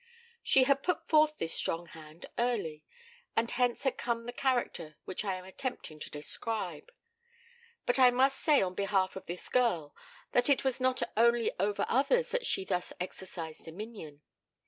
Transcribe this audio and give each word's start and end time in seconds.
She 0.41 0.63
had 0.63 0.81
put 0.81 1.07
forth 1.07 1.37
this 1.37 1.53
strong 1.53 1.85
hand 1.85 2.25
early, 2.39 2.83
and 3.35 3.51
hence 3.51 3.83
had 3.83 3.99
come 3.99 4.25
the 4.25 4.33
character 4.33 4.97
which 5.05 5.23
I 5.23 5.35
am 5.35 5.45
attempting 5.45 5.99
to 5.99 6.09
describe. 6.09 6.91
But 7.85 7.99
I 7.99 8.09
must 8.09 8.39
say 8.39 8.63
on 8.63 8.73
behalf 8.73 9.15
of 9.15 9.25
this 9.27 9.47
girl 9.47 9.95
that 10.31 10.49
it 10.49 10.63
was 10.63 10.81
not 10.81 11.03
only 11.15 11.51
over 11.59 11.85
others 11.87 12.29
that 12.29 12.47
she 12.47 12.65
thus 12.65 12.91
exercised 12.99 13.63
dominion. 13.65 14.23